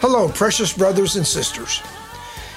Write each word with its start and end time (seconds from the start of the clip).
Hello, 0.00 0.30
precious 0.30 0.72
brothers 0.72 1.16
and 1.16 1.26
sisters. 1.26 1.82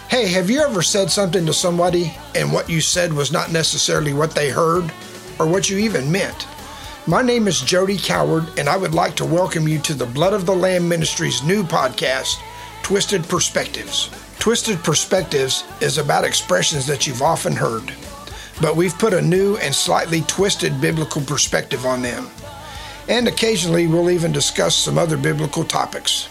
Hey, 0.08 0.28
have 0.28 0.50
you 0.50 0.62
ever 0.62 0.82
said 0.82 1.12
something 1.12 1.46
to 1.46 1.52
somebody 1.52 2.16
and 2.36 2.54
what 2.54 2.70
you 2.70 2.80
said 2.80 3.12
was 3.12 3.34
not 3.34 3.52
necessarily 3.52 4.14
what 4.14 4.34
they 4.34 4.50
heard 4.50 4.90
or 5.38 5.46
what 5.46 5.70
you 5.70 5.78
even 5.78 6.10
meant? 6.10 6.48
My 7.06 7.22
name 7.22 7.50
is 7.50 7.60
Jody 7.60 7.98
Coward, 7.98 8.46
and 8.58 8.70
I 8.70 8.78
would 8.78 8.94
like 8.94 9.16
to 9.16 9.26
welcome 9.26 9.68
you 9.68 9.80
to 9.80 9.94
the 9.94 10.06
Blood 10.06 10.32
of 10.32 10.46
the 10.46 10.56
Lamb 10.56 10.88
Ministries 10.88 11.44
new 11.44 11.64
podcast, 11.64 12.38
Twisted 12.82 13.28
Perspectives. 13.28 14.10
Twisted 14.40 14.82
Perspectives 14.82 15.66
is 15.82 15.98
about 15.98 16.24
expressions 16.24 16.88
that 16.88 17.06
you've 17.06 17.22
often 17.22 17.58
heard, 17.58 17.92
but 18.62 18.78
we've 18.78 18.98
put 18.98 19.14
a 19.14 19.22
new 19.22 19.58
and 19.58 19.76
slightly 19.76 20.22
twisted 20.22 20.80
biblical 20.80 21.22
perspective 21.22 21.86
on 21.86 22.02
them. 22.02 22.30
And 23.10 23.28
occasionally 23.28 23.88
we'll 23.88 24.12
even 24.12 24.32
discuss 24.32 24.78
some 24.78 24.98
other 24.98 25.18
biblical 25.18 25.66
topics. 25.66 26.30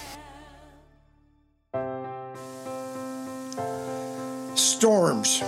Storms. 4.83 5.39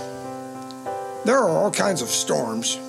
There 1.25 1.37
are 1.37 1.49
all 1.49 1.69
kinds 1.69 2.01
of 2.01 2.07
storms. 2.07 2.79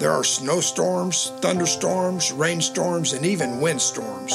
There 0.00 0.10
are 0.10 0.24
snowstorms, 0.24 1.30
thunderstorms, 1.38 2.32
rainstorms, 2.32 3.12
and 3.12 3.24
even 3.24 3.60
windstorms. 3.60 4.32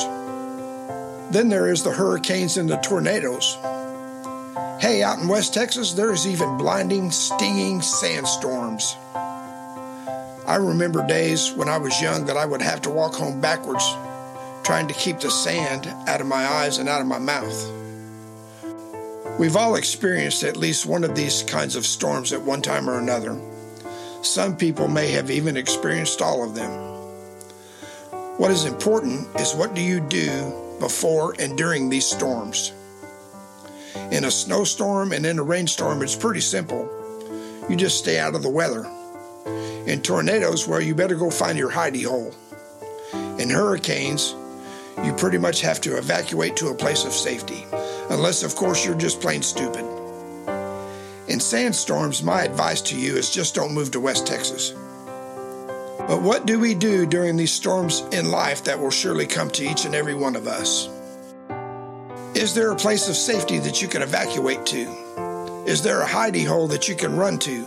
Then 1.34 1.50
there 1.50 1.70
is 1.70 1.84
the 1.84 1.92
hurricanes 1.92 2.56
and 2.56 2.70
the 2.70 2.78
tornadoes. 2.78 3.58
Hey, 4.80 5.04
out 5.04 5.20
in 5.20 5.28
West 5.28 5.54
Texas, 5.54 5.92
there 5.92 6.14
is 6.14 6.26
even 6.26 6.56
blinding, 6.56 7.12
stinging 7.12 7.82
sandstorms. 7.82 8.96
I 9.14 10.56
remember 10.62 11.06
days 11.06 11.52
when 11.52 11.68
I 11.68 11.78
was 11.78 12.02
young 12.02 12.24
that 12.28 12.38
I 12.38 12.46
would 12.46 12.62
have 12.62 12.84
to 12.84 12.90
walk 12.90 13.16
home 13.16 13.42
backwards, 13.42 13.84
trying 14.64 14.88
to 14.88 14.94
keep 14.94 15.20
the 15.20 15.30
sand 15.30 15.94
out 16.08 16.22
of 16.22 16.28
my 16.28 16.48
eyes 16.48 16.78
and 16.78 16.88
out 16.88 17.02
of 17.02 17.08
my 17.08 17.20
mouth. 17.20 17.81
We've 19.42 19.56
all 19.56 19.74
experienced 19.74 20.44
at 20.44 20.56
least 20.56 20.86
one 20.86 21.04
of 21.04 21.16
these 21.16 21.42
kinds 21.42 21.76
of 21.76 21.84
storms 21.84 22.32
at 22.32 22.44
one 22.44 22.62
time 22.62 22.88
or 22.88 23.00
another. 23.00 23.42
Some 24.22 24.56
people 24.56 24.88
may 24.88 25.08
have 25.14 25.32
even 25.32 25.58
experienced 25.58 26.22
all 26.22 26.44
of 26.44 26.54
them. 26.54 26.70
What 28.38 28.52
is 28.52 28.66
important 28.66 29.28
is 29.40 29.56
what 29.56 29.74
do 29.74 29.82
you 29.82 30.00
do 30.00 30.78
before 30.80 31.34
and 31.40 31.58
during 31.58 31.90
these 31.90 32.06
storms? 32.06 32.72
In 34.12 34.26
a 34.26 34.30
snowstorm 34.30 35.12
and 35.12 35.26
in 35.26 35.40
a 35.40 35.44
rainstorm, 35.44 36.04
it's 36.04 36.16
pretty 36.16 36.42
simple. 36.42 36.88
You 37.68 37.76
just 37.76 37.98
stay 37.98 38.20
out 38.20 38.36
of 38.36 38.44
the 38.44 38.48
weather. 38.50 38.86
In 39.88 40.04
tornadoes, 40.04 40.68
well, 40.68 40.82
you 40.82 40.94
better 40.94 41.16
go 41.16 41.32
find 41.32 41.58
your 41.58 41.72
hidey 41.72 42.06
hole. 42.06 42.32
In 43.40 43.50
hurricanes, 43.50 44.36
you 45.04 45.14
pretty 45.14 45.40
much 45.40 45.62
have 45.62 45.82
to 45.82 45.98
evacuate 45.98 46.56
to 46.58 46.68
a 46.68 46.76
place 46.76 47.06
of 47.06 47.12
safety, 47.12 47.66
unless, 48.12 48.44
of 48.44 48.56
course, 48.56 48.86
you're 48.86 48.96
just 48.96 49.22
plain 49.22 49.42
stupid. 49.42 49.86
In 51.28 51.40
sandstorms, 51.40 52.22
my 52.22 52.44
advice 52.44 52.82
to 52.82 52.98
you 52.98 53.16
is 53.16 53.30
just 53.30 53.56
don't 53.56 53.74
move 53.74 53.92
to 53.92 54.00
West 54.00 54.28
Texas. 54.28 54.72
But 56.08 56.22
what 56.22 56.46
do 56.46 56.60
we 56.60 56.74
do 56.74 57.06
during 57.06 57.38
these 57.38 57.54
storms 57.54 58.02
in 58.12 58.32
life 58.32 58.66
that 58.66 58.78
will 58.78 58.92
surely 58.92 59.26
come 59.26 59.50
to 59.52 59.64
each 59.64 59.86
and 59.86 59.96
every 59.96 60.14
one 60.14 60.36
of 60.36 60.46
us? 60.46 60.90
Is 62.36 62.54
there 62.54 62.72
a 62.72 62.76
place 62.76 63.08
of 63.08 63.16
safety 63.16 63.60
that 63.60 63.82
you 63.82 63.88
can 63.88 64.02
evacuate 64.02 64.66
to? 64.68 65.64
Is 65.66 65.82
there 65.82 66.02
a 66.02 66.08
hidey 66.08 66.46
hole 66.46 66.68
that 66.68 66.90
you 66.90 66.96
can 66.96 67.16
run 67.16 67.40
to? 67.40 67.66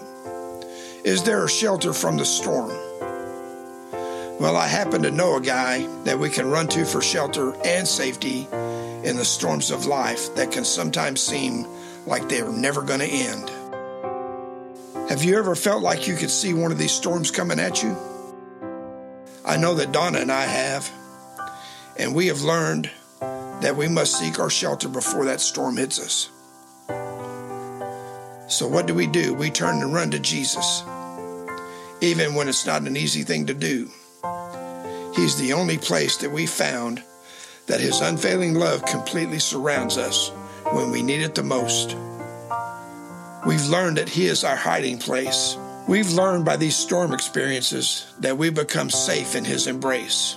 Is 1.05 1.23
there 1.23 1.45
a 1.45 1.49
shelter 1.49 1.95
from 1.95 2.19
the 2.19 2.25
storm? 2.27 2.71
Well, 4.41 4.57
I 4.57 4.67
happen 4.67 5.03
to 5.05 5.11
know 5.11 5.37
a 5.37 5.41
guy 5.41 5.87
that 6.03 6.19
we 6.19 6.29
can 6.29 6.51
run 6.51 6.67
to 6.69 6.85
for 6.85 7.01
shelter 7.01 7.55
and 7.65 7.87
safety 7.87 8.49
in 9.05 9.17
the 9.17 9.25
storms 9.25 9.71
of 9.71 9.87
life 9.87 10.35
that 10.35 10.51
can 10.51 10.65
sometimes 10.65 11.21
seem 11.21 11.67
like 12.07 12.29
they're 12.29 12.51
never 12.51 12.83
going 12.83 13.01
to 13.01 13.07
end. 13.07 13.51
Have 15.11 15.23
you 15.23 15.37
ever 15.39 15.55
felt 15.55 15.83
like 15.83 16.09
you 16.09 16.17
could 16.17 16.31
see 16.31 16.55
one 16.55 16.73
of 16.73 16.79
these 16.79 16.93
storms 16.93 17.31
coming 17.31 17.61
at 17.61 17.83
you? 17.83 17.97
I 19.45 19.59
know 19.59 19.75
that 19.75 19.93
Donna 19.93 20.21
and 20.21 20.33
I 20.33 20.45
have, 20.45 20.91
and 21.99 22.15
we 22.15 22.29
have 22.29 22.41
learned 22.41 22.91
that 23.21 23.77
we 23.77 23.89
must 23.89 24.19
seek 24.19 24.39
our 24.39 24.49
shelter 24.49 24.89
before 24.89 25.27
that 25.27 25.43
storm 25.43 25.77
hits 25.77 26.01
us. 26.01 26.31
So, 28.49 28.67
what 28.67 28.87
do 28.87 28.95
we 28.95 29.07
do? 29.07 29.35
We 29.35 29.51
turn 29.51 29.83
and 29.83 29.93
run 29.93 30.11
to 30.13 30.19
Jesus, 30.19 30.83
even 32.01 32.35
when 32.35 32.49
it's 32.49 32.65
not 32.65 32.83
an 32.83 32.97
easy 32.97 33.23
thing 33.23 33.47
to 33.47 33.55
do. 33.55 33.91
He's 35.15 35.37
the 35.37 35.53
only 35.55 35.77
place 35.77 36.17
that 36.19 36.31
we 36.31 36.47
found 36.47 37.03
that 37.67 37.81
His 37.81 38.01
unfailing 38.01 38.55
love 38.55 38.85
completely 38.85 39.39
surrounds 39.39 39.97
us 39.97 40.31
when 40.73 40.91
we 40.91 41.03
need 41.03 41.23
it 41.23 41.35
the 41.35 41.43
most. 41.43 41.97
We've 43.47 43.67
learned 43.67 43.99
that 43.99 44.09
He 44.09 44.27
is 44.27 44.45
our 44.45 44.57
hiding 44.57 44.99
place. 44.99 45.57
We've 45.87 46.13
learned 46.13 46.45
by 46.45 46.57
these 46.57 46.77
storm 46.77 47.13
experiences 47.13 48.13
that 48.21 48.39
we 48.39 48.51
become 48.51 48.91
safe 48.91 49.35
in 49.35 49.45
His 49.45 49.67
embrace. 49.67 50.37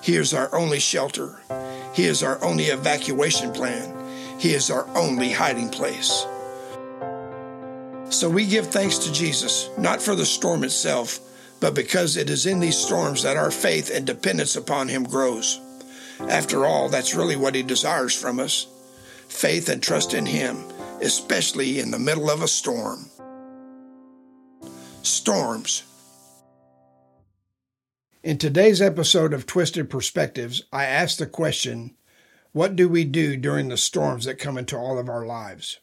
He 0.00 0.16
is 0.16 0.34
our 0.34 0.54
only 0.54 0.80
shelter. 0.80 1.40
He 1.94 2.04
is 2.04 2.22
our 2.22 2.42
only 2.44 2.64
evacuation 2.64 3.52
plan. 3.52 4.38
He 4.38 4.52
is 4.52 4.70
our 4.70 4.86
only 4.96 5.30
hiding 5.30 5.70
place. 5.70 6.26
So 8.10 8.28
we 8.28 8.46
give 8.46 8.66
thanks 8.66 8.98
to 8.98 9.12
Jesus, 9.12 9.70
not 9.78 10.02
for 10.02 10.14
the 10.14 10.26
storm 10.26 10.62
itself, 10.62 11.20
but 11.60 11.74
because 11.74 12.16
it 12.16 12.28
is 12.28 12.46
in 12.46 12.60
these 12.60 12.76
storms 12.76 13.22
that 13.22 13.36
our 13.36 13.50
faith 13.50 13.90
and 13.94 14.06
dependence 14.06 14.56
upon 14.56 14.88
Him 14.88 15.04
grows. 15.04 15.60
After 16.20 16.64
all, 16.64 16.88
that's 16.88 17.14
really 17.14 17.36
what 17.36 17.54
He 17.54 17.62
desires 17.62 18.14
from 18.14 18.38
us 18.40 18.66
faith 19.28 19.68
and 19.68 19.82
trust 19.82 20.14
in 20.14 20.26
Him, 20.26 20.64
especially 21.00 21.80
in 21.80 21.90
the 21.90 21.98
middle 21.98 22.30
of 22.30 22.42
a 22.42 22.48
storm. 22.48 23.10
Storms. 25.02 25.82
In 28.22 28.38
today's 28.38 28.80
episode 28.80 29.34
of 29.34 29.44
Twisted 29.44 29.90
Perspectives, 29.90 30.62
I 30.72 30.84
asked 30.84 31.18
the 31.18 31.26
question 31.26 31.96
What 32.52 32.76
do 32.76 32.88
we 32.88 33.04
do 33.04 33.36
during 33.36 33.68
the 33.68 33.76
storms 33.76 34.24
that 34.24 34.38
come 34.38 34.56
into 34.56 34.78
all 34.78 34.98
of 34.98 35.08
our 35.08 35.26
lives? 35.26 35.80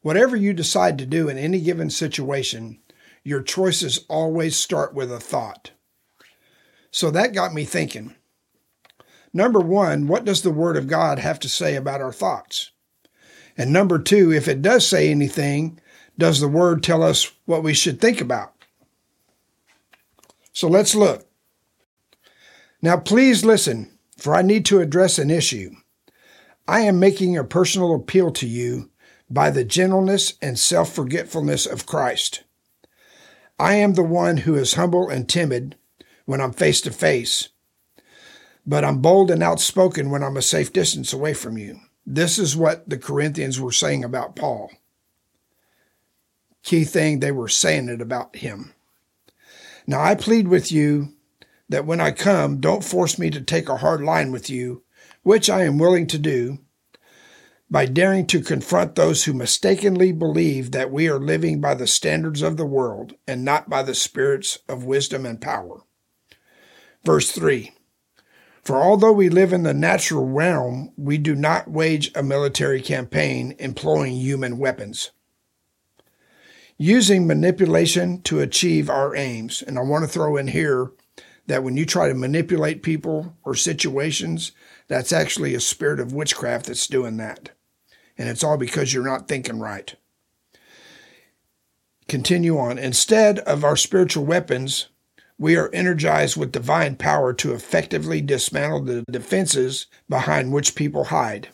Whatever 0.00 0.34
you 0.34 0.52
decide 0.52 0.98
to 0.98 1.06
do 1.06 1.28
in 1.28 1.38
any 1.38 1.60
given 1.60 1.90
situation, 1.90 2.80
your 3.22 3.42
choices 3.42 4.04
always 4.08 4.56
start 4.56 4.94
with 4.94 5.12
a 5.12 5.20
thought. 5.20 5.70
So 6.90 7.10
that 7.12 7.34
got 7.34 7.54
me 7.54 7.64
thinking. 7.64 8.16
Number 9.32 9.60
one, 9.60 10.06
what 10.06 10.24
does 10.24 10.42
the 10.42 10.50
Word 10.50 10.76
of 10.76 10.86
God 10.86 11.18
have 11.18 11.38
to 11.40 11.48
say 11.48 11.74
about 11.74 12.00
our 12.00 12.12
thoughts? 12.12 12.70
And 13.56 13.72
number 13.72 13.98
two, 13.98 14.32
if 14.32 14.48
it 14.48 14.62
does 14.62 14.86
say 14.86 15.10
anything, 15.10 15.80
does 16.18 16.40
the 16.40 16.48
Word 16.48 16.82
tell 16.82 17.02
us 17.02 17.32
what 17.46 17.62
we 17.62 17.74
should 17.74 18.00
think 18.00 18.20
about? 18.20 18.52
So 20.52 20.68
let's 20.68 20.94
look. 20.94 21.26
Now, 22.82 22.96
please 22.98 23.44
listen, 23.44 23.98
for 24.18 24.34
I 24.34 24.42
need 24.42 24.66
to 24.66 24.80
address 24.80 25.18
an 25.18 25.30
issue. 25.30 25.70
I 26.68 26.80
am 26.80 26.98
making 26.98 27.36
a 27.36 27.44
personal 27.44 27.94
appeal 27.94 28.30
to 28.32 28.46
you 28.46 28.90
by 29.30 29.50
the 29.50 29.64
gentleness 29.64 30.34
and 30.42 30.58
self 30.58 30.92
forgetfulness 30.92 31.64
of 31.64 31.86
Christ. 31.86 32.44
I 33.58 33.74
am 33.74 33.94
the 33.94 34.02
one 34.02 34.38
who 34.38 34.54
is 34.54 34.74
humble 34.74 35.08
and 35.08 35.28
timid 35.28 35.76
when 36.24 36.40
I'm 36.40 36.52
face 36.52 36.80
to 36.82 36.90
face, 36.90 37.48
but 38.66 38.84
I'm 38.84 38.98
bold 38.98 39.30
and 39.30 39.42
outspoken 39.42 40.10
when 40.10 40.22
I'm 40.22 40.36
a 40.36 40.42
safe 40.42 40.72
distance 40.72 41.12
away 41.12 41.34
from 41.34 41.58
you. 41.58 41.80
This 42.06 42.38
is 42.38 42.56
what 42.56 42.88
the 42.88 42.98
Corinthians 42.98 43.60
were 43.60 43.72
saying 43.72 44.04
about 44.04 44.36
Paul. 44.36 44.70
Key 46.62 46.84
thing, 46.84 47.20
they 47.20 47.32
were 47.32 47.48
saying 47.48 47.88
it 47.88 48.00
about 48.00 48.36
him. 48.36 48.74
Now 49.86 50.00
I 50.00 50.14
plead 50.14 50.48
with 50.48 50.70
you 50.70 51.14
that 51.68 51.86
when 51.86 52.00
I 52.00 52.12
come, 52.12 52.60
don't 52.60 52.84
force 52.84 53.18
me 53.18 53.30
to 53.30 53.40
take 53.40 53.68
a 53.68 53.78
hard 53.78 54.02
line 54.02 54.30
with 54.30 54.48
you, 54.48 54.82
which 55.22 55.50
I 55.50 55.64
am 55.64 55.78
willing 55.78 56.06
to 56.08 56.18
do, 56.18 56.58
by 57.70 57.86
daring 57.86 58.26
to 58.26 58.42
confront 58.42 58.94
those 58.94 59.24
who 59.24 59.32
mistakenly 59.32 60.12
believe 60.12 60.72
that 60.72 60.90
we 60.90 61.08
are 61.08 61.18
living 61.18 61.60
by 61.60 61.74
the 61.74 61.86
standards 61.86 62.42
of 62.42 62.58
the 62.58 62.66
world 62.66 63.14
and 63.26 63.44
not 63.44 63.70
by 63.70 63.82
the 63.82 63.94
spirits 63.94 64.58
of 64.68 64.84
wisdom 64.84 65.24
and 65.24 65.40
power. 65.40 65.80
Verse 67.02 67.32
3 67.32 67.72
For 68.62 68.76
although 68.76 69.12
we 69.12 69.28
live 69.28 69.52
in 69.52 69.64
the 69.64 69.74
natural 69.74 70.26
realm, 70.26 70.92
we 70.96 71.18
do 71.18 71.34
not 71.34 71.70
wage 71.70 72.12
a 72.14 72.22
military 72.22 72.80
campaign 72.80 73.56
employing 73.58 74.14
human 74.14 74.58
weapons. 74.58 75.10
Using 76.78 77.26
manipulation 77.26 78.22
to 78.22 78.40
achieve 78.40 78.88
our 78.88 79.14
aims. 79.14 79.62
And 79.62 79.78
I 79.78 79.82
want 79.82 80.04
to 80.04 80.08
throw 80.08 80.36
in 80.36 80.48
here 80.48 80.92
that 81.46 81.64
when 81.64 81.76
you 81.76 81.84
try 81.84 82.08
to 82.08 82.14
manipulate 82.14 82.82
people 82.82 83.36
or 83.44 83.54
situations, 83.54 84.52
that's 84.86 85.12
actually 85.12 85.54
a 85.54 85.60
spirit 85.60 85.98
of 85.98 86.12
witchcraft 86.12 86.66
that's 86.66 86.86
doing 86.86 87.16
that 87.16 87.50
and 88.18 88.28
it's 88.28 88.44
all 88.44 88.56
because 88.56 88.92
you're 88.92 89.04
not 89.04 89.28
thinking 89.28 89.58
right. 89.58 89.94
Continue 92.08 92.58
on. 92.58 92.78
Instead 92.78 93.38
of 93.40 93.64
our 93.64 93.76
spiritual 93.76 94.24
weapons, 94.24 94.88
we 95.42 95.56
are 95.56 95.70
energized 95.72 96.36
with 96.36 96.52
divine 96.52 96.94
power 96.94 97.32
to 97.32 97.52
effectively 97.52 98.20
dismantle 98.20 98.80
the 98.80 99.02
defenses 99.10 99.88
behind 100.08 100.52
which 100.52 100.76
people 100.76 101.06
hide. 101.06 101.48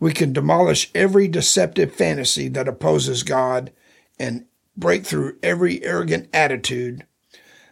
We 0.00 0.12
can 0.12 0.32
demolish 0.32 0.90
every 0.96 1.28
deceptive 1.28 1.94
fantasy 1.94 2.48
that 2.48 2.66
opposes 2.66 3.22
God 3.22 3.70
and 4.18 4.46
break 4.76 5.06
through 5.06 5.38
every 5.44 5.84
arrogant 5.84 6.28
attitude 6.34 7.06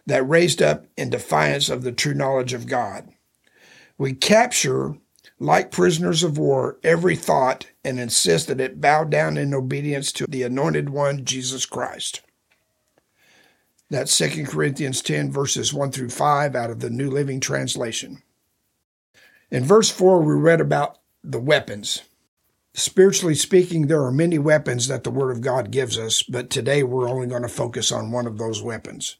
that 0.05 0.29
raised 0.29 0.61
up 0.61 0.85
in 0.95 1.09
defiance 1.09 1.67
of 1.67 1.83
the 1.83 1.91
true 1.91 2.13
knowledge 2.13 2.53
of 2.53 2.65
God. 2.65 3.09
We 3.97 4.13
capture, 4.13 4.95
like 5.39 5.71
prisoners 5.71 6.23
of 6.23 6.37
war, 6.37 6.77
every 6.85 7.17
thought 7.17 7.67
and 7.83 7.99
insist 7.99 8.47
that 8.47 8.61
it 8.61 8.79
bow 8.79 9.03
down 9.03 9.35
in 9.35 9.53
obedience 9.53 10.13
to 10.13 10.25
the 10.25 10.43
anointed 10.43 10.89
one, 10.89 11.25
Jesus 11.25 11.65
Christ. 11.65 12.21
That's 13.93 14.17
2 14.17 14.45
Corinthians 14.45 15.03
10, 15.03 15.31
verses 15.31 15.71
1 15.71 15.91
through 15.91 16.09
5 16.09 16.55
out 16.55 16.71
of 16.71 16.79
the 16.79 16.89
New 16.89 17.11
Living 17.11 17.39
Translation. 17.39 18.23
In 19.51 19.63
verse 19.63 19.91
4, 19.91 20.19
we 20.19 20.33
read 20.33 20.59
about 20.59 20.97
the 21.23 21.39
weapons. 21.39 22.01
Spiritually 22.73 23.35
speaking, 23.35 23.85
there 23.85 24.03
are 24.03 24.11
many 24.11 24.39
weapons 24.39 24.87
that 24.87 25.03
the 25.03 25.11
Word 25.11 25.29
of 25.29 25.41
God 25.41 25.69
gives 25.69 25.99
us, 25.99 26.23
but 26.23 26.49
today 26.49 26.81
we're 26.81 27.07
only 27.07 27.27
going 27.27 27.43
to 27.43 27.47
focus 27.47 27.91
on 27.91 28.11
one 28.11 28.25
of 28.25 28.39
those 28.39 28.63
weapons. 28.63 29.17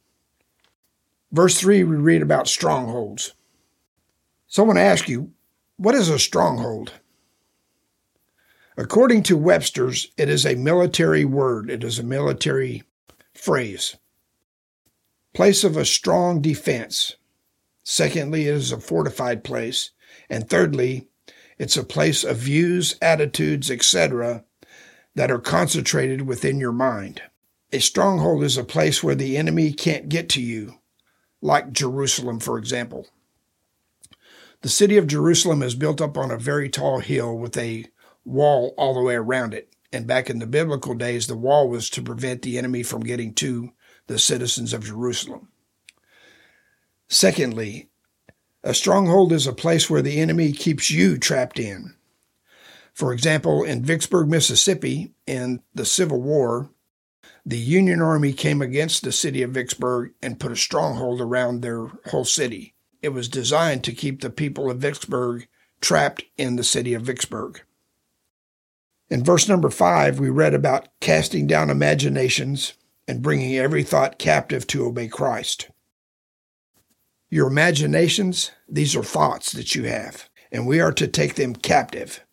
Verse 1.32 1.60
3, 1.60 1.84
we 1.84 1.96
read 1.96 2.24
about 2.24 2.48
strongholds. 2.48 3.36
So 4.48 4.64
I 4.64 4.66
want 4.66 4.78
to 4.78 4.84
ask 4.84 5.08
you, 5.08 5.34
what 5.78 5.94
is 5.94 6.10
a 6.10 6.18
stronghold? 6.18 6.94
According 8.76 9.22
to 9.22 9.38
Webster's, 9.38 10.08
it 10.18 10.30
is 10.30 10.48
a 10.48 10.56
military 10.56 11.26
word, 11.26 11.70
it 11.70 11.84
is 11.84 12.00
a 12.00 12.04
military 12.04 12.82
phrase. 13.36 13.98
Place 15.34 15.64
of 15.64 15.76
a 15.76 15.86
strong 15.86 16.42
defense. 16.42 17.16
Secondly, 17.84 18.48
it 18.48 18.54
is 18.56 18.72
a 18.72 18.80
fortified 18.80 19.44
place. 19.44 19.92
And 20.30 20.48
thirdly, 20.48 21.08
it's 21.58 21.76
a 21.76 21.84
place 21.84 22.24
of 22.24 22.38
views, 22.38 22.96
attitudes, 23.02 23.72
etc., 23.72 24.44
that 25.16 25.32
are 25.32 25.40
concentrated 25.40 26.24
within 26.24 26.60
your 26.60 26.72
mind. 26.72 27.22
A 27.72 27.80
stronghold 27.80 28.44
is 28.44 28.58
a 28.58 28.64
place 28.64 29.04
where 29.04 29.16
the 29.16 29.38
enemy 29.38 29.74
can't 29.74 30.10
get 30.10 30.30
to 30.30 30.42
you, 30.42 30.76
like 31.42 31.74
Jerusalem, 31.74 32.40
for 32.40 32.58
example. 32.58 33.08
The 34.62 34.70
city 34.70 34.98
of 34.98 35.08
Jerusalem 35.08 35.64
is 35.64 35.76
built 35.76 36.00
up 36.00 36.18
on 36.18 36.32
a 36.32 36.38
very 36.38 36.70
tall 36.70 37.00
hill 37.00 37.36
with 37.36 37.58
a 37.58 37.86
wall 38.24 38.74
all 38.78 38.94
the 38.94 39.02
way 39.02 39.16
around 39.16 39.54
it. 39.54 39.74
And 39.92 40.08
back 40.08 40.30
in 40.30 40.40
the 40.40 40.48
biblical 40.48 40.94
days, 40.94 41.28
the 41.28 41.36
wall 41.36 41.68
was 41.68 41.90
to 41.92 42.02
prevent 42.02 42.44
the 42.44 42.58
enemy 42.58 42.84
from 42.84 43.02
getting 43.02 43.34
to 43.36 43.72
the 44.08 44.20
citizens 44.20 44.74
of 44.74 44.86
Jerusalem. 44.86 45.50
Secondly, 47.10 47.90
a 48.64 48.74
stronghold 48.74 49.32
is 49.34 49.46
a 49.46 49.54
place 49.54 49.90
where 49.90 50.02
the 50.02 50.20
enemy 50.20 50.52
keeps 50.52 50.90
you 50.90 51.18
trapped 51.18 51.60
in. 51.60 51.96
For 52.94 53.12
example, 53.12 53.64
in 53.64 53.84
Vicksburg, 53.84 54.30
Mississippi, 54.30 55.14
in 55.26 55.62
the 55.74 55.86
Civil 55.86 56.22
War, 56.22 56.70
the 57.46 57.58
Union 57.58 58.02
Army 58.02 58.32
came 58.32 58.62
against 58.62 59.04
the 59.04 59.12
city 59.12 59.42
of 59.42 59.52
Vicksburg 59.52 60.14
and 60.22 60.40
put 60.40 60.52
a 60.52 60.56
stronghold 60.56 61.20
around 61.20 61.62
their 61.62 61.88
whole 62.08 62.26
city. 62.26 62.74
It 63.02 63.10
was 63.10 63.28
designed 63.28 63.84
to 63.84 63.92
keep 63.92 64.22
the 64.22 64.30
people 64.30 64.72
of 64.72 64.78
Vicksburg 64.78 65.48
trapped 65.82 66.24
in 66.38 66.56
the 66.56 66.64
city 66.64 66.94
of 66.94 67.02
Vicksburg. 67.02 67.62
In 69.10 69.24
verse 69.24 69.50
number 69.50 69.70
five, 69.70 70.20
we 70.20 70.30
read 70.30 70.54
about 70.54 70.88
casting 71.02 71.46
down 71.46 71.70
imaginations 71.70 72.74
and 73.08 73.22
bringing 73.22 73.58
every 73.58 73.84
thought 73.84 74.18
captive 74.18 74.66
to 74.68 74.86
obey 74.86 75.08
Christ. 75.08 75.70
Your 77.30 77.48
imaginations, 77.48 78.52
these 78.70 78.96
are 78.96 79.04
thoughts 79.04 79.52
that 79.54 79.76
you 79.76 79.84
have, 79.84 80.30
and 80.52 80.68
we 80.68 80.80
are 80.80 80.94
to 80.94 81.08
take 81.08 81.36
them 81.36 81.56
captive. 81.56 82.24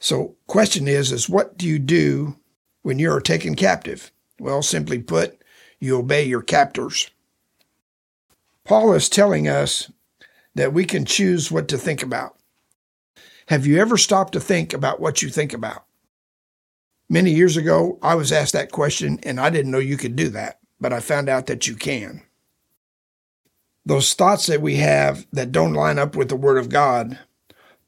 So, 0.00 0.36
question 0.46 0.88
is 0.88 1.12
is 1.12 1.28
what 1.28 1.56
do 1.56 1.68
you 1.68 1.78
do 1.78 2.36
when 2.82 2.98
you 2.98 3.12
are 3.12 3.20
taken 3.20 3.54
captive? 3.54 4.10
Well, 4.40 4.62
simply 4.62 4.98
put, 4.98 5.38
you 5.78 5.98
obey 5.98 6.24
your 6.24 6.42
captors. 6.42 7.10
Paul 8.64 8.92
is 8.94 9.08
telling 9.08 9.48
us 9.48 9.90
that 10.54 10.72
we 10.72 10.84
can 10.84 11.04
choose 11.04 11.50
what 11.50 11.68
to 11.68 11.78
think 11.78 12.02
about. 12.02 12.36
Have 13.48 13.66
you 13.66 13.78
ever 13.78 13.96
stopped 13.96 14.32
to 14.32 14.40
think 14.40 14.72
about 14.72 15.00
what 15.00 15.22
you 15.22 15.28
think 15.28 15.52
about? 15.52 15.84
Many 17.12 17.30
years 17.30 17.56
ago, 17.56 17.98
I 18.02 18.16
was 18.16 18.32
asked 18.32 18.54
that 18.54 18.72
question 18.72 19.20
and 19.22 19.38
I 19.38 19.50
didn't 19.50 19.70
know 19.70 19.78
you 19.78 19.96
could 19.96 20.16
do 20.16 20.30
that, 20.30 20.58
but 20.80 20.92
I 20.92 21.00
found 21.00 21.28
out 21.28 21.46
that 21.46 21.68
you 21.68 21.76
can 21.76 22.22
those 23.84 24.14
thoughts 24.14 24.46
that 24.46 24.62
we 24.62 24.76
have 24.76 25.26
that 25.32 25.52
don't 25.52 25.74
line 25.74 25.98
up 25.98 26.14
with 26.14 26.28
the 26.28 26.36
Word 26.36 26.58
of 26.58 26.68
God, 26.68 27.18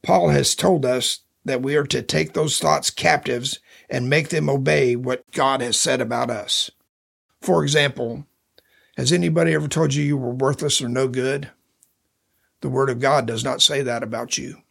Paul 0.03 0.31
has 0.31 0.55
told 0.55 0.85
us 0.85 1.21
that 1.45 1.63
we 1.63 1.77
are 1.77 1.85
to 1.85 2.03
take 2.03 2.33
those 2.33 2.59
thoughts 2.59 2.91
captives 2.91 3.61
and 3.89 4.11
make 4.11 4.31
them 4.31 4.49
obey 4.49 4.97
what 4.97 5.31
God 5.33 5.61
has 5.61 5.79
said 5.79 6.01
about 6.01 6.31
us. 6.31 6.71
For 7.41 7.63
example, 7.63 8.27
has 8.97 9.13
anybody 9.13 9.53
ever 9.55 9.69
told 9.69 9.95
you 9.95 10.03
you 10.03 10.17
were 10.17 10.35
worthless 10.35 10.81
or 10.83 10.89
no 10.89 11.07
good? 11.07 11.51
The 12.61 12.69
Word 12.71 12.91
of 12.91 12.99
God 13.01 13.27
does 13.27 13.45
not 13.45 13.63
say 13.63 13.83
that 13.83 14.03
about 14.03 14.39
you. 14.39 14.63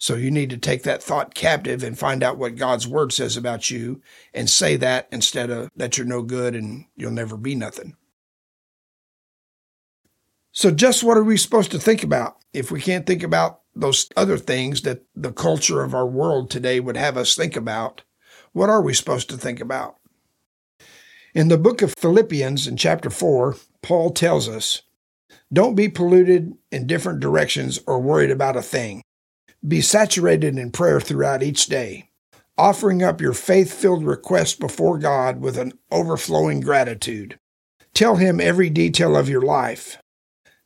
So 0.00 0.14
you 0.16 0.30
need 0.30 0.48
to 0.48 0.56
take 0.56 0.82
that 0.84 1.02
thought 1.02 1.34
captive 1.34 1.82
and 1.82 1.96
find 1.96 2.22
out 2.22 2.38
what 2.38 2.56
God's 2.56 2.88
Word 2.88 3.12
says 3.12 3.36
about 3.36 3.70
you 3.70 4.00
and 4.32 4.48
say 4.48 4.76
that 4.76 5.06
instead 5.12 5.50
of 5.50 5.70
that 5.76 5.98
you're 5.98 6.06
no 6.06 6.22
good 6.22 6.56
and 6.56 6.86
you'll 6.96 7.10
never 7.10 7.36
be 7.36 7.54
nothing. 7.54 7.94
So, 10.52 10.70
just 10.70 11.04
what 11.04 11.18
are 11.18 11.22
we 11.22 11.36
supposed 11.36 11.70
to 11.72 11.78
think 11.78 12.02
about 12.02 12.38
if 12.54 12.70
we 12.70 12.80
can't 12.80 13.06
think 13.06 13.22
about 13.22 13.60
those 13.76 14.08
other 14.16 14.38
things 14.38 14.80
that 14.82 15.02
the 15.14 15.32
culture 15.32 15.82
of 15.82 15.94
our 15.94 16.06
world 16.06 16.50
today 16.50 16.80
would 16.80 16.96
have 16.96 17.18
us 17.18 17.36
think 17.36 17.54
about? 17.54 18.00
What 18.52 18.70
are 18.70 18.80
we 18.80 18.94
supposed 18.94 19.28
to 19.30 19.36
think 19.36 19.60
about? 19.60 19.96
In 21.34 21.48
the 21.48 21.58
book 21.58 21.82
of 21.82 21.94
Philippians, 21.98 22.66
in 22.66 22.78
chapter 22.78 23.10
4, 23.10 23.54
Paul 23.82 24.10
tells 24.12 24.48
us 24.48 24.80
don't 25.52 25.74
be 25.74 25.90
polluted 25.90 26.54
in 26.72 26.86
different 26.86 27.20
directions 27.20 27.78
or 27.86 28.00
worried 28.00 28.30
about 28.30 28.56
a 28.56 28.62
thing. 28.62 29.02
Be 29.66 29.80
saturated 29.80 30.58
in 30.58 30.70
prayer 30.70 31.00
throughout 31.00 31.42
each 31.42 31.66
day, 31.66 32.10
offering 32.56 33.02
up 33.02 33.20
your 33.20 33.34
faith 33.34 33.72
filled 33.72 34.04
requests 34.04 34.54
before 34.54 34.98
God 34.98 35.40
with 35.40 35.58
an 35.58 35.72
overflowing 35.90 36.60
gratitude. 36.60 37.38
Tell 37.94 38.16
Him 38.16 38.40
every 38.40 38.70
detail 38.70 39.16
of 39.16 39.28
your 39.28 39.42
life 39.42 39.98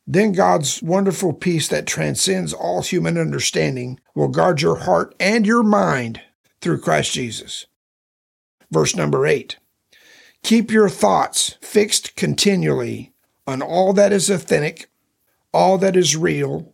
then 0.07 0.33
God's 0.33 0.83
wonderful 0.83 1.33
peace 1.33 1.67
that 1.69 1.87
transcends 1.87 2.53
all 2.53 2.81
human 2.81 3.17
understanding 3.17 3.99
will 4.13 4.27
guard 4.27 4.61
your 4.61 4.77
heart 4.77 5.15
and 5.19 5.45
your 5.45 5.63
mind 5.63 6.21
through 6.61 6.81
Christ 6.81 7.13
Jesus. 7.13 7.65
Verse 8.71 8.95
number 8.95 9.25
eight 9.25 9.57
Keep 10.43 10.69
your 10.69 10.89
thoughts 10.89 11.57
fixed 11.61 12.15
continually 12.15 13.13
on 13.47 13.61
all 13.63 13.93
that 13.93 14.13
is 14.13 14.29
authentic, 14.29 14.89
all 15.51 15.77
that 15.79 15.95
is 15.95 16.15
real, 16.15 16.73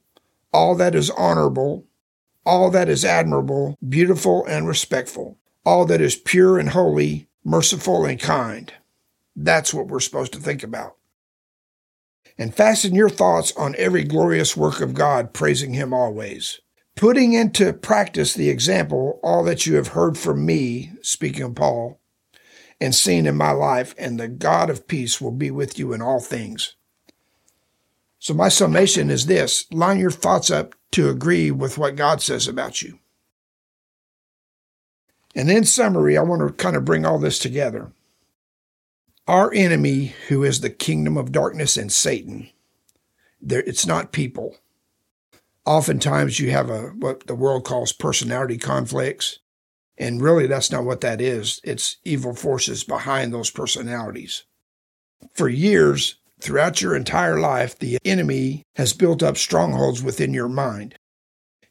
all 0.53 0.75
that 0.75 0.93
is 0.93 1.09
honorable, 1.11 1.85
all 2.45 2.69
that 2.71 2.89
is 2.89 3.05
admirable, 3.05 3.77
beautiful, 3.87 4.45
and 4.45 4.67
respectful, 4.67 5.37
all 5.65 5.85
that 5.85 6.01
is 6.01 6.15
pure 6.15 6.57
and 6.57 6.69
holy, 6.69 7.27
merciful 7.43 8.05
and 8.05 8.19
kind. 8.19 8.73
That's 9.35 9.73
what 9.73 9.87
we're 9.87 9.99
supposed 9.99 10.33
to 10.33 10.39
think 10.39 10.63
about 10.63 10.95
and 12.41 12.55
fasten 12.55 12.95
your 12.95 13.09
thoughts 13.09 13.55
on 13.55 13.75
every 13.77 14.03
glorious 14.03 14.57
work 14.57 14.81
of 14.81 14.95
God, 14.95 15.31
praising 15.31 15.75
Him 15.75 15.93
always. 15.93 16.59
Putting 16.95 17.33
into 17.33 17.71
practice 17.71 18.33
the 18.33 18.49
example, 18.49 19.19
all 19.23 19.43
that 19.43 19.67
you 19.67 19.75
have 19.75 19.89
heard 19.89 20.17
from 20.17 20.43
me, 20.43 20.91
speaking 21.03 21.43
of 21.43 21.55
Paul, 21.55 21.99
and 22.79 22.95
seen 22.95 23.27
in 23.27 23.35
my 23.37 23.51
life, 23.51 23.93
and 23.97 24.19
the 24.19 24.27
God 24.27 24.71
of 24.71 24.87
peace 24.87 25.21
will 25.21 25.31
be 25.31 25.51
with 25.51 25.77
you 25.77 25.93
in 25.93 26.01
all 26.01 26.19
things. 26.19 26.75
So, 28.21 28.35
my 28.35 28.49
summation 28.49 29.09
is 29.09 29.25
this 29.25 29.65
line 29.71 29.97
your 29.97 30.11
thoughts 30.11 30.51
up 30.51 30.75
to 30.91 31.09
agree 31.09 31.49
with 31.49 31.79
what 31.79 31.95
God 31.95 32.21
says 32.21 32.47
about 32.47 32.83
you. 32.83 32.99
And 35.33 35.49
in 35.49 35.65
summary, 35.65 36.15
I 36.15 36.21
want 36.21 36.47
to 36.47 36.53
kind 36.53 36.75
of 36.75 36.85
bring 36.85 37.03
all 37.03 37.17
this 37.17 37.39
together. 37.39 37.91
Our 39.27 39.51
enemy, 39.51 40.13
who 40.27 40.43
is 40.43 40.61
the 40.61 40.69
kingdom 40.69 41.17
of 41.17 41.31
darkness 41.31 41.77
and 41.77 41.91
Satan, 41.91 42.51
there, 43.41 43.61
it's 43.61 43.87
not 43.87 44.11
people. 44.11 44.55
Oftentimes, 45.65 46.39
you 46.39 46.51
have 46.51 46.69
a 46.69 46.89
what 46.89 47.25
the 47.25 47.33
world 47.33 47.65
calls 47.65 47.91
personality 47.91 48.59
conflicts, 48.59 49.39
and 49.97 50.21
really, 50.21 50.45
that's 50.45 50.71
not 50.71 50.83
what 50.83 51.01
that 51.01 51.21
is. 51.21 51.59
It's 51.63 51.97
evil 52.03 52.35
forces 52.35 52.83
behind 52.83 53.33
those 53.33 53.49
personalities. 53.49 54.43
For 55.33 55.49
years, 55.49 56.17
throughout 56.41 56.81
your 56.81 56.95
entire 56.95 57.39
life, 57.39 57.77
the 57.77 57.97
enemy 58.03 58.63
has 58.75 58.93
built 58.93 59.21
up 59.23 59.37
strongholds 59.37 60.03
within 60.03 60.33
your 60.33 60.49
mind. 60.49 60.95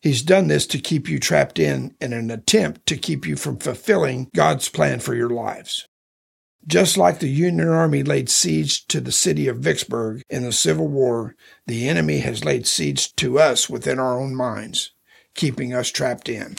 He's 0.00 0.22
done 0.22 0.48
this 0.48 0.66
to 0.68 0.78
keep 0.78 1.08
you 1.08 1.18
trapped 1.18 1.58
in 1.58 1.94
in 2.00 2.12
an 2.12 2.30
attempt 2.30 2.86
to 2.86 2.96
keep 2.96 3.26
you 3.26 3.36
from 3.36 3.58
fulfilling 3.58 4.30
God's 4.34 4.68
plan 4.68 5.00
for 5.00 5.14
your 5.14 5.28
lives. 5.28 5.86
Just 6.66 6.96
like 6.96 7.18
the 7.18 7.28
Union 7.28 7.68
Army 7.68 8.02
laid 8.02 8.28
siege 8.28 8.86
to 8.88 9.00
the 9.00 9.12
city 9.12 9.48
of 9.48 9.58
Vicksburg 9.58 10.22
in 10.28 10.42
the 10.42 10.52
Civil 10.52 10.88
War, 10.88 11.34
the 11.66 11.88
enemy 11.88 12.18
has 12.18 12.44
laid 12.44 12.66
siege 12.66 13.14
to 13.16 13.38
us 13.38 13.68
within 13.68 13.98
our 13.98 14.18
own 14.18 14.34
minds, 14.34 14.92
keeping 15.34 15.74
us 15.74 15.90
trapped 15.90 16.28
in. 16.28 16.56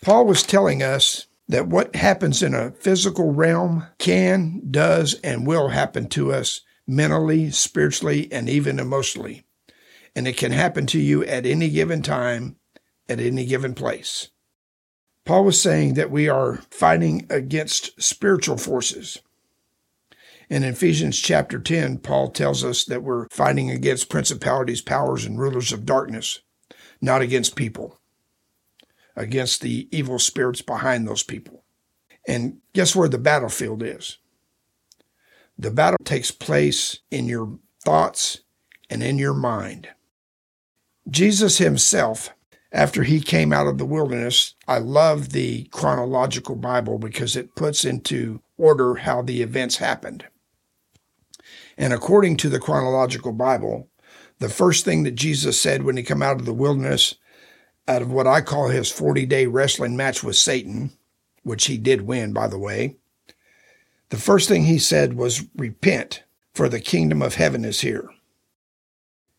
Paul 0.00 0.26
was 0.26 0.42
telling 0.44 0.82
us 0.82 1.26
that 1.48 1.66
what 1.66 1.96
happens 1.96 2.42
in 2.42 2.54
a 2.54 2.70
physical 2.70 3.32
realm 3.32 3.86
can, 3.98 4.62
does, 4.70 5.14
and 5.24 5.46
will 5.46 5.68
happen 5.68 6.08
to 6.10 6.32
us 6.32 6.60
mentally, 6.88 7.50
spiritually, 7.50 8.32
and 8.32 8.48
even 8.48 8.80
emotionally. 8.80 9.44
And 10.16 10.26
it 10.26 10.38
can 10.38 10.50
happen 10.50 10.86
to 10.86 10.98
you 10.98 11.22
at 11.24 11.46
any 11.46 11.68
given 11.68 12.02
time, 12.02 12.56
at 13.08 13.20
any 13.20 13.44
given 13.44 13.74
place. 13.74 14.30
Paul 15.24 15.44
was 15.44 15.60
saying 15.60 15.94
that 15.94 16.10
we 16.10 16.28
are 16.28 16.62
fighting 16.70 17.26
against 17.28 18.02
spiritual 18.02 18.56
forces. 18.56 19.18
In 20.48 20.64
Ephesians 20.64 21.18
chapter 21.18 21.58
10, 21.58 21.98
Paul 21.98 22.30
tells 22.30 22.64
us 22.64 22.86
that 22.86 23.02
we're 23.02 23.28
fighting 23.28 23.70
against 23.70 24.08
principalities, 24.08 24.80
powers, 24.80 25.26
and 25.26 25.38
rulers 25.38 25.70
of 25.70 25.84
darkness, 25.84 26.40
not 27.02 27.20
against 27.20 27.54
people, 27.54 28.00
against 29.14 29.60
the 29.60 29.86
evil 29.92 30.18
spirits 30.18 30.62
behind 30.62 31.06
those 31.06 31.22
people. 31.22 31.64
And 32.26 32.58
guess 32.72 32.96
where 32.96 33.08
the 33.08 33.18
battlefield 33.18 33.82
is? 33.82 34.16
The 35.58 35.70
battle 35.72 35.98
takes 36.04 36.30
place 36.30 37.00
in 37.10 37.26
your 37.26 37.58
thoughts 37.84 38.40
and 38.88 39.02
in 39.02 39.18
your 39.18 39.34
mind. 39.34 39.88
Jesus 41.10 41.58
himself, 41.58 42.30
after 42.70 43.02
he 43.02 43.20
came 43.20 43.52
out 43.52 43.66
of 43.66 43.78
the 43.78 43.86
wilderness, 43.86 44.54
I 44.68 44.78
love 44.78 45.30
the 45.30 45.64
chronological 45.64 46.54
Bible 46.54 46.98
because 46.98 47.34
it 47.34 47.56
puts 47.56 47.84
into 47.84 48.40
order 48.56 48.96
how 48.96 49.22
the 49.22 49.42
events 49.42 49.76
happened. 49.76 50.26
And 51.76 51.92
according 51.92 52.36
to 52.38 52.48
the 52.48 52.60
chronological 52.60 53.32
Bible, 53.32 53.88
the 54.38 54.48
first 54.48 54.84
thing 54.84 55.02
that 55.04 55.14
Jesus 55.14 55.60
said 55.60 55.82
when 55.82 55.96
he 55.96 56.02
came 56.02 56.22
out 56.22 56.38
of 56.38 56.44
the 56.44 56.52
wilderness, 56.52 57.16
out 57.88 58.02
of 58.02 58.12
what 58.12 58.26
I 58.26 58.42
call 58.42 58.68
his 58.68 58.90
40 58.90 59.26
day 59.26 59.46
wrestling 59.46 59.96
match 59.96 60.22
with 60.22 60.36
Satan, 60.36 60.92
which 61.42 61.66
he 61.66 61.78
did 61.78 62.02
win, 62.02 62.32
by 62.32 62.46
the 62.46 62.58
way, 62.58 62.96
the 64.10 64.16
first 64.16 64.48
thing 64.48 64.64
he 64.64 64.78
said 64.78 65.14
was, 65.14 65.44
Repent, 65.56 66.24
for 66.54 66.68
the 66.68 66.80
kingdom 66.80 67.22
of 67.22 67.34
heaven 67.34 67.64
is 67.64 67.80
here. 67.80 68.08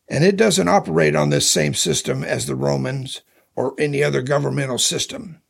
And 0.08 0.24
it 0.24 0.36
doesn't 0.36 0.68
operate 0.68 1.14
on 1.14 1.30
this 1.30 1.50
same 1.50 1.74
system 1.74 2.24
as 2.24 2.46
the 2.46 2.56
Romans 2.56 3.22
or 3.54 3.74
any 3.78 4.02
other 4.02 4.22
governmental 4.22 4.78
system. 4.78 5.40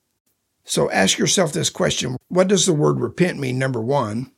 So 0.65 0.91
ask 0.91 1.19
yourself 1.19 1.53
this 1.53 1.71
question 1.71 2.17
What 2.29 2.49
does 2.49 2.67
the 2.67 2.73
word 2.75 3.01
repent 3.01 3.39
mean? 3.39 3.59
Number 3.59 3.81
one, 3.81 4.33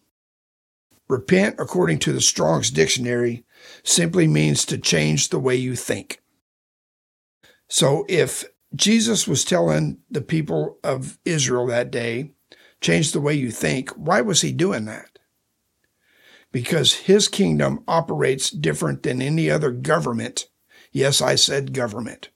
repent, 1.09 1.57
according 1.59 1.99
to 2.01 2.13
the 2.13 2.21
Strong's 2.21 2.71
Dictionary, 2.71 3.45
simply 3.83 4.27
means 4.27 4.65
to 4.67 4.79
change 4.79 5.29
the 5.29 5.39
way 5.39 5.57
you 5.57 5.77
think. 5.77 6.23
So 7.69 8.05
if 8.09 8.45
Jesus 8.75 9.29
was 9.29 9.45
telling 9.45 9.99
the 10.11 10.23
people 10.23 10.79
of 10.83 11.19
Israel 11.25 11.67
that 11.67 11.91
day, 11.91 12.33
change 12.83 13.13
the 13.13 13.21
way 13.21 13.35
you 13.35 13.51
think. 13.51 13.91
Why 13.91 14.21
was 14.21 14.43
he 14.43 14.53
doing 14.53 14.85
that? 14.87 15.19
Because 16.51 16.95
his 16.95 17.29
kingdom 17.29 17.83
operates 17.89 18.51
different 18.51 19.03
than 19.03 19.23
any 19.23 19.49
other 19.49 19.71
government. 19.71 20.49
Yes, 20.91 21.23
I 21.23 21.37
said 21.37 21.73
government. 21.73 22.29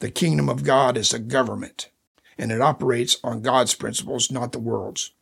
The 0.00 0.10
kingdom 0.10 0.50
of 0.50 0.64
God 0.64 0.98
is 0.98 1.14
a 1.14 1.18
government, 1.18 1.88
and 2.36 2.52
it 2.52 2.60
operates 2.60 3.16
on 3.24 3.40
God's 3.40 3.74
principles, 3.74 4.30
not 4.30 4.52
the 4.52 4.58
world's. 4.58 5.12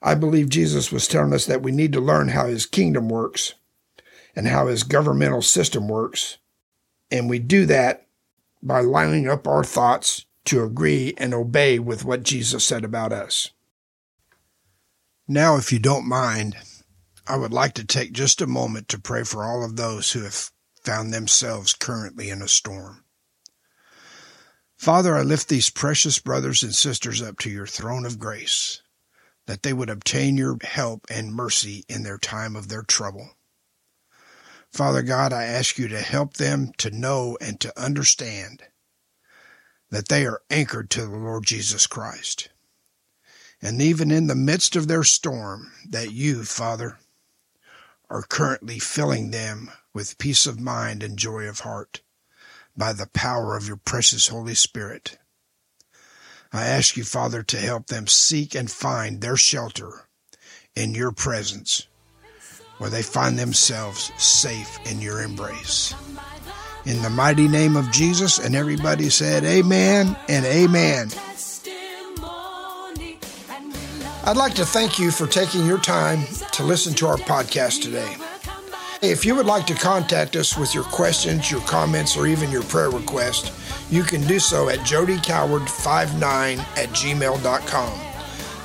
I 0.00 0.14
believe 0.14 0.50
Jesus 0.50 0.92
was 0.92 1.08
telling 1.08 1.32
us 1.32 1.46
that 1.46 1.62
we 1.62 1.72
need 1.72 1.92
to 1.94 2.00
learn 2.00 2.28
how 2.28 2.46
his 2.46 2.66
kingdom 2.66 3.08
works 3.08 3.54
and 4.36 4.46
how 4.46 4.66
his 4.66 4.82
governmental 4.82 5.40
system 5.40 5.88
works. 5.88 6.36
And 7.10 7.28
we 7.28 7.38
do 7.38 7.64
that 7.66 8.06
by 8.62 8.80
lining 8.80 9.28
up 9.28 9.48
our 9.48 9.64
thoughts 9.64 10.26
to 10.46 10.62
agree 10.62 11.14
and 11.16 11.32
obey 11.32 11.78
with 11.78 12.04
what 12.04 12.22
Jesus 12.22 12.64
said 12.64 12.84
about 12.84 13.12
us. 13.12 13.50
Now, 15.26 15.56
if 15.56 15.72
you 15.72 15.78
don't 15.78 16.06
mind, 16.06 16.56
I 17.26 17.36
would 17.36 17.52
like 17.52 17.72
to 17.74 17.84
take 17.84 18.12
just 18.12 18.42
a 18.42 18.46
moment 18.46 18.88
to 18.88 19.00
pray 19.00 19.24
for 19.24 19.44
all 19.44 19.64
of 19.64 19.76
those 19.76 20.12
who 20.12 20.22
have 20.22 20.50
found 20.82 21.12
themselves 21.12 21.72
currently 21.72 22.28
in 22.28 22.42
a 22.42 22.48
storm. 22.48 23.04
Father, 24.76 25.16
I 25.16 25.22
lift 25.22 25.48
these 25.48 25.70
precious 25.70 26.18
brothers 26.18 26.62
and 26.62 26.74
sisters 26.74 27.22
up 27.22 27.38
to 27.38 27.50
your 27.50 27.66
throne 27.66 28.04
of 28.04 28.18
grace, 28.18 28.82
that 29.46 29.62
they 29.62 29.72
would 29.72 29.88
obtain 29.88 30.36
your 30.36 30.58
help 30.62 31.06
and 31.08 31.34
mercy 31.34 31.84
in 31.88 32.02
their 32.02 32.18
time 32.18 32.54
of 32.54 32.68
their 32.68 32.82
trouble. 32.82 33.30
Father 34.70 35.00
God, 35.00 35.32
I 35.32 35.44
ask 35.44 35.78
you 35.78 35.88
to 35.88 36.00
help 36.00 36.34
them 36.34 36.72
to 36.78 36.90
know 36.90 37.38
and 37.40 37.58
to 37.60 37.80
understand 37.80 38.64
that 39.90 40.08
they 40.08 40.26
are 40.26 40.42
anchored 40.50 40.90
to 40.90 41.02
the 41.02 41.16
Lord 41.16 41.44
Jesus 41.44 41.86
Christ. 41.86 42.48
And 43.62 43.80
even 43.80 44.10
in 44.10 44.26
the 44.26 44.34
midst 44.34 44.76
of 44.76 44.88
their 44.88 45.04
storm, 45.04 45.72
that 45.88 46.12
you, 46.12 46.44
Father, 46.44 46.98
are 48.10 48.22
currently 48.22 48.78
filling 48.78 49.30
them 49.30 49.70
with 49.92 50.18
peace 50.18 50.46
of 50.46 50.60
mind 50.60 51.02
and 51.02 51.18
joy 51.18 51.48
of 51.48 51.60
heart 51.60 52.02
by 52.76 52.92
the 52.92 53.06
power 53.06 53.56
of 53.56 53.66
your 53.66 53.76
precious 53.76 54.28
Holy 54.28 54.54
Spirit. 54.54 55.18
I 56.52 56.66
ask 56.66 56.96
you, 56.96 57.04
Father, 57.04 57.42
to 57.42 57.58
help 57.58 57.86
them 57.86 58.06
seek 58.06 58.54
and 58.54 58.70
find 58.70 59.20
their 59.20 59.36
shelter 59.36 60.08
in 60.76 60.94
your 60.94 61.12
presence, 61.12 61.86
where 62.78 62.90
they 62.90 63.02
find 63.02 63.38
themselves 63.38 64.12
safe 64.18 64.78
in 64.84 65.00
your 65.00 65.22
embrace 65.22 65.94
in 66.86 67.00
the 67.02 67.10
mighty 67.10 67.48
name 67.48 67.76
of 67.76 67.90
Jesus. 67.90 68.38
And 68.38 68.54
everybody 68.54 69.10
said, 69.10 69.44
Amen 69.44 70.16
and 70.28 70.44
Amen. 70.44 71.08
I'd 74.26 74.36
like 74.36 74.54
to 74.54 74.64
thank 74.64 74.98
you 74.98 75.10
for 75.10 75.26
taking 75.26 75.66
your 75.66 75.78
time 75.78 76.24
to 76.52 76.62
listen 76.62 76.94
to 76.94 77.06
our 77.06 77.18
podcast 77.18 77.82
today. 77.82 78.16
If 79.02 79.26
you 79.26 79.34
would 79.34 79.44
like 79.44 79.66
to 79.66 79.74
contact 79.74 80.34
us 80.34 80.56
with 80.56 80.74
your 80.74 80.84
questions, 80.84 81.50
your 81.50 81.60
comments, 81.62 82.16
or 82.16 82.26
even 82.26 82.50
your 82.50 82.62
prayer 82.62 82.90
request, 82.90 83.52
you 83.90 84.02
can 84.02 84.22
do 84.22 84.38
so 84.38 84.70
at 84.70 84.78
jodycoward59 84.78 86.58
at 86.58 86.88
gmail.com. 86.88 88.00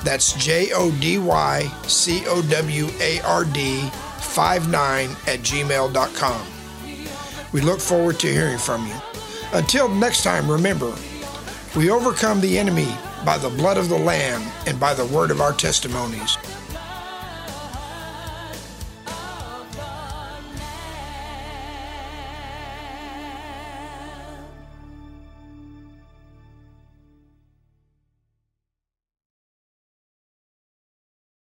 That's 0.02 0.32
J 0.32 0.72
O 0.72 0.90
D 0.92 1.18
Y 1.18 1.70
C 1.86 2.24
O 2.26 2.40
W 2.40 2.88
A 3.00 3.20
R 3.20 3.44
D 3.44 3.80
59 4.20 5.10
at 5.10 5.40
gmail.com. 5.40 6.59
We 7.52 7.60
look 7.60 7.80
forward 7.80 8.20
to 8.20 8.32
hearing 8.32 8.58
from 8.58 8.86
you. 8.86 8.94
Until 9.52 9.88
next 9.88 10.22
time, 10.22 10.48
remember, 10.50 10.94
we 11.76 11.90
overcome 11.90 12.40
the 12.40 12.58
enemy 12.58 12.88
by 13.24 13.38
the 13.38 13.50
blood 13.50 13.76
of 13.76 13.88
the 13.88 13.98
Lamb 13.98 14.42
and 14.66 14.78
by 14.78 14.94
the 14.94 15.06
word 15.06 15.30
of 15.30 15.40
our 15.40 15.52
testimonies. 15.52 16.36